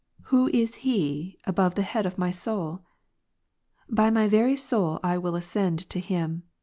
[0.23, 2.81] CONF, who is He above the head of my soul?
[3.87, 6.41] By my very soul—: i ^ will I ascend to Him.